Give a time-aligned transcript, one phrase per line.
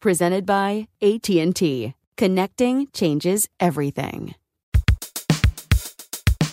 [0.00, 1.92] Presented by AT&T.
[2.16, 4.36] Connecting changes everything.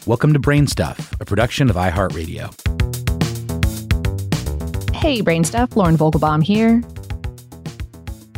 [0.07, 2.49] Welcome to Brain Stuff, a production of iHeartRadio.
[4.95, 6.81] Hey, Brain Stuff, Lauren Vogelbaum here.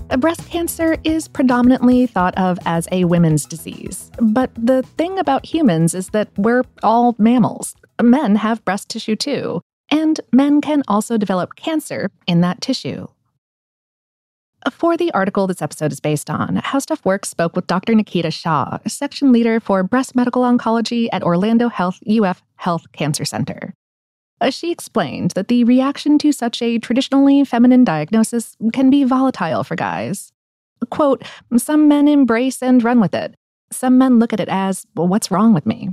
[0.09, 4.11] Uh, breast cancer is predominantly thought of as a women's disease.
[4.19, 7.77] But the thing about humans is that we're all mammals.
[8.01, 13.07] Men have breast tissue too, and men can also develop cancer in that tissue.
[14.71, 17.95] For the article this episode is based on, How Stuff Works spoke with Dr.
[17.95, 23.73] Nikita Shah, section leader for breast medical oncology at Orlando Health UF Health Cancer Center.
[24.41, 29.63] Uh, she explained that the reaction to such a traditionally feminine diagnosis can be volatile
[29.63, 30.31] for guys.
[30.89, 31.23] Quote,
[31.55, 33.35] some men embrace and run with it.
[33.71, 35.89] Some men look at it as, well, what's wrong with me?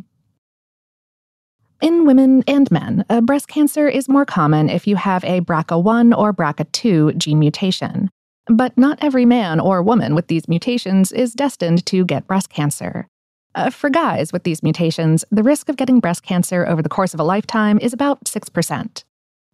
[1.80, 6.16] In women and men, uh, breast cancer is more common if you have a BRCA1
[6.16, 8.10] or BRCA2 gene mutation.
[8.46, 13.08] But not every man or woman with these mutations is destined to get breast cancer.
[13.54, 17.14] Uh, for guys with these mutations, the risk of getting breast cancer over the course
[17.14, 19.04] of a lifetime is about 6%.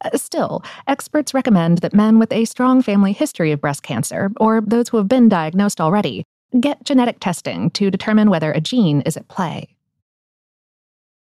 [0.02, 4.60] Uh, still, experts recommend that men with a strong family history of breast cancer, or
[4.62, 6.24] those who have been diagnosed already,
[6.58, 9.68] get genetic testing to determine whether a gene is at play.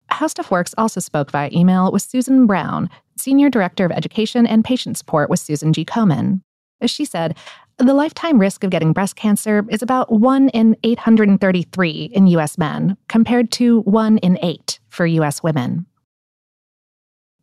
[0.07, 4.65] How Stuff Works also spoke via email with Susan Brown, Senior Director of Education and
[4.65, 5.85] Patient Support with Susan G.
[5.85, 6.43] Komen.
[6.83, 7.37] As she said,
[7.79, 12.97] the lifetime risk of getting breast cancer is about 1 in 833 in US men,
[13.09, 15.87] compared to 1 in 8 for US women.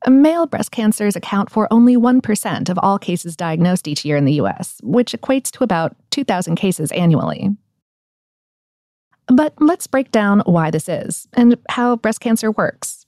[0.08, 4.34] Male breast cancers account for only 1% of all cases diagnosed each year in the
[4.34, 7.50] US, which equates to about 2,000 cases annually.
[9.28, 13.06] But let's break down why this is and how breast cancer works.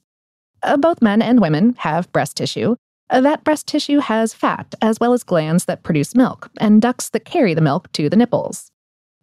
[0.63, 2.75] Uh, both men and women have breast tissue,
[3.19, 7.25] that breast tissue has fat, as well as glands that produce milk, and ducts that
[7.25, 8.71] carry the milk to the nipples.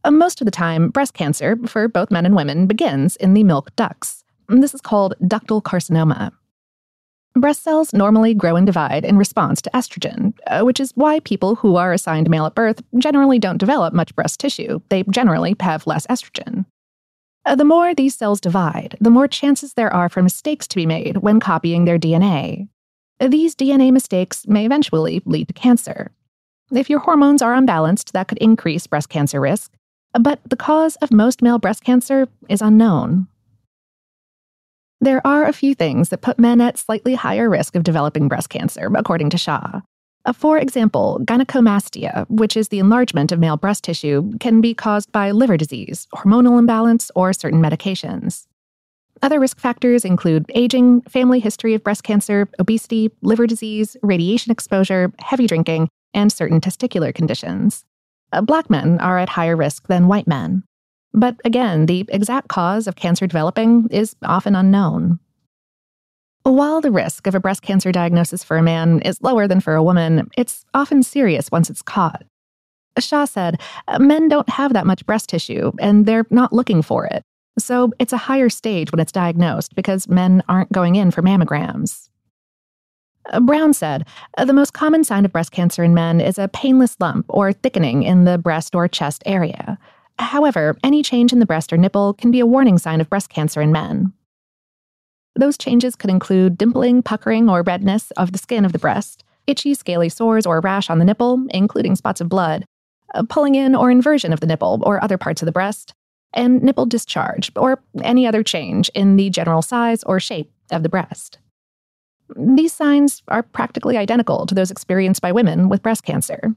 [0.05, 3.45] Uh, most of the time, breast cancer, for both men and women, begins in the
[3.45, 4.25] milk ducts.
[4.49, 6.33] This is called ductal carcinoma.
[7.35, 11.55] Breast cells normally grow and divide in response to estrogen, uh, which is why people
[11.55, 14.81] who are assigned male at birth generally don't develop much breast tissue.
[14.89, 16.67] They generally have less estrogen.
[17.45, 20.87] Uh, the more these cells divide, the more chances there are for mistakes to be
[20.87, 22.69] made when copying their DNA.
[23.21, 26.13] These DNA mistakes may eventually lead to cancer.
[26.71, 29.73] If your hormones are unbalanced, that could increase breast cancer risk,
[30.19, 33.27] but the cause of most male breast cancer is unknown.
[35.01, 38.51] There are a few things that put men at slightly higher risk of developing breast
[38.51, 39.81] cancer, according to Shah.
[40.25, 45.11] Uh, For example, gynecomastia, which is the enlargement of male breast tissue, can be caused
[45.13, 48.47] by liver disease, hormonal imbalance, or certain medications.
[49.23, 55.13] Other risk factors include aging, family history of breast cancer, obesity, liver disease, radiation exposure,
[55.19, 57.85] heavy drinking, and certain testicular conditions.
[58.33, 60.63] Uh, Black men are at higher risk than white men.
[61.13, 65.19] But again, the exact cause of cancer developing is often unknown.
[66.45, 69.75] While the risk of a breast cancer diagnosis for a man is lower than for
[69.75, 72.23] a woman, it's often serious once it's caught.
[72.99, 73.61] Shah said,
[73.99, 77.23] Men don't have that much breast tissue, and they're not looking for it.
[77.59, 82.09] So it's a higher stage when it's diagnosed because men aren't going in for mammograms.
[83.31, 84.07] Uh, Brown said,
[84.43, 88.03] The most common sign of breast cancer in men is a painless lump or thickening
[88.03, 89.79] in the breast or chest area.
[90.19, 93.29] However, any change in the breast or nipple can be a warning sign of breast
[93.29, 94.13] cancer in men.
[95.37, 99.75] Those changes could include dimpling, puckering, or redness of the skin of the breast, itchy,
[99.75, 102.65] scaly sores or rash on the nipple, including spots of blood,
[103.15, 105.95] uh, pulling in or inversion of the nipple or other parts of the breast,
[106.35, 110.89] and nipple discharge or any other change in the general size or shape of the
[110.89, 111.39] breast.
[112.37, 116.55] These signs are practically identical to those experienced by women with breast cancer.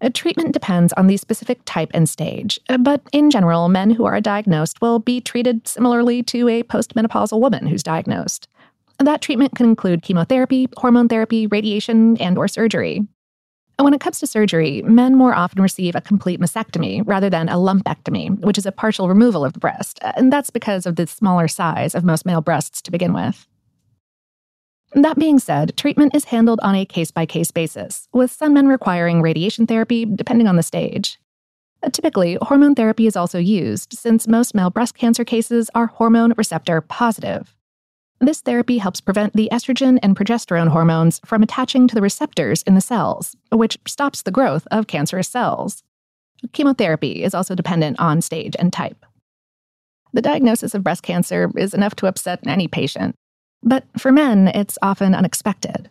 [0.00, 4.20] A treatment depends on the specific type and stage, but in general, men who are
[4.20, 8.46] diagnosed will be treated similarly to a postmenopausal woman who's diagnosed.
[9.00, 13.06] That treatment can include chemotherapy, hormone therapy, radiation, and or surgery.
[13.80, 17.54] When it comes to surgery, men more often receive a complete mastectomy rather than a
[17.54, 21.46] lumpectomy, which is a partial removal of the breast, and that's because of the smaller
[21.46, 23.46] size of most male breasts to begin with.
[24.94, 28.66] That being said, treatment is handled on a case by case basis, with some men
[28.66, 31.20] requiring radiation therapy depending on the stage.
[31.80, 36.32] Uh, Typically, hormone therapy is also used since most male breast cancer cases are hormone
[36.36, 37.54] receptor positive.
[38.20, 42.74] This therapy helps prevent the estrogen and progesterone hormones from attaching to the receptors in
[42.74, 45.84] the cells, which stops the growth of cancerous cells.
[46.52, 49.04] Chemotherapy is also dependent on stage and type.
[50.12, 53.14] The diagnosis of breast cancer is enough to upset any patient,
[53.62, 55.90] but for men, it's often unexpected.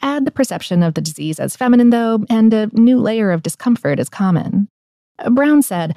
[0.00, 3.98] Add the perception of the disease as feminine, though, and a new layer of discomfort
[3.98, 4.68] is common.
[5.30, 5.96] Brown said,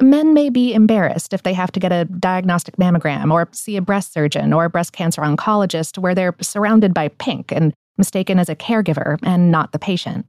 [0.00, 3.82] Men may be embarrassed if they have to get a diagnostic mammogram or see a
[3.82, 8.50] breast surgeon or a breast cancer oncologist where they're surrounded by pink and mistaken as
[8.50, 10.26] a caregiver and not the patient.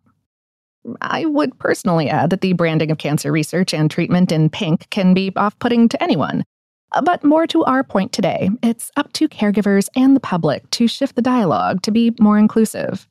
[1.02, 5.14] I would personally add that the branding of cancer research and treatment in pink can
[5.14, 6.46] be off putting to anyone.
[6.94, 10.88] Uh, But more to our point today, it's up to caregivers and the public to
[10.88, 13.06] shift the dialogue to be more inclusive.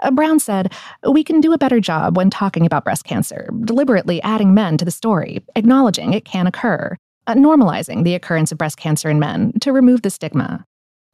[0.00, 0.72] Uh, Brown said,
[1.08, 4.84] We can do a better job when talking about breast cancer, deliberately adding men to
[4.84, 6.96] the story, acknowledging it can occur,
[7.26, 10.64] uh, normalizing the occurrence of breast cancer in men to remove the stigma.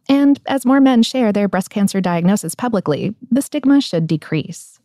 [0.09, 4.81] And as more men share their breast cancer diagnosis publicly, the stigma should decrease.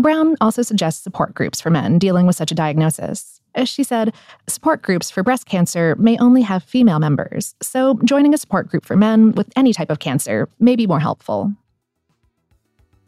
[0.00, 3.40] Brown also suggests support groups for men dealing with such a diagnosis.
[3.54, 4.14] As she said,
[4.46, 8.84] support groups for breast cancer may only have female members, so joining a support group
[8.84, 11.54] for men with any type of cancer may be more helpful.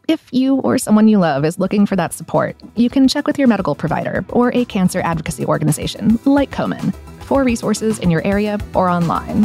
[0.08, 3.38] If you or someone you love is looking for that support, you can check with
[3.38, 6.94] your medical provider or a cancer advocacy organization like Komen
[7.24, 9.42] for resources in your area or online.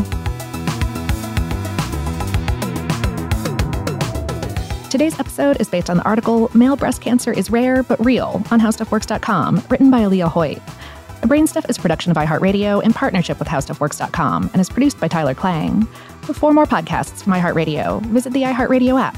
[4.89, 8.61] Today's episode is based on the article Male Breast Cancer is Rare but Real on
[8.61, 10.61] HowStuffWorks.com, written by Alia Hoyt.
[11.23, 15.33] Brainstuff is a production of iHeartRadio in partnership with HowStuffWorks.com and is produced by Tyler
[15.33, 15.83] Klang.
[16.21, 19.17] For more podcasts from iHeartRadio, visit the iHeartRadio app,